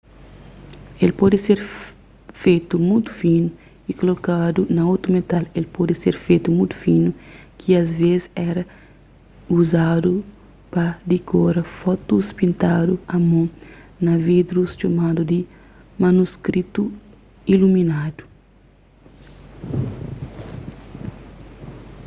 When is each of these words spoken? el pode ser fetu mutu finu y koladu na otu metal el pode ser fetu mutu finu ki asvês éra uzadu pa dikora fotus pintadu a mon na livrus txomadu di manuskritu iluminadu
el 1.05 1.11
pode 1.19 1.37
ser 1.45 1.59
fetu 2.41 2.75
mutu 2.87 3.11
finu 3.21 3.47
y 3.91 3.91
koladu 3.99 4.61
na 4.75 4.81
otu 4.93 5.07
metal 5.17 5.43
el 5.59 5.65
pode 5.75 5.93
ser 6.03 6.15
fetu 6.25 6.49
mutu 6.57 6.75
finu 6.83 7.09
ki 7.59 7.69
asvês 7.81 8.23
éra 8.49 8.63
uzadu 9.59 10.11
pa 10.73 10.85
dikora 11.11 11.61
fotus 11.79 12.25
pintadu 12.39 12.93
a 13.15 13.15
mon 13.29 13.47
na 14.05 14.13
livrus 14.27 14.71
txomadu 14.79 15.21
di 15.31 15.39
manuskritu 16.01 16.83
iluminadu 17.53 18.23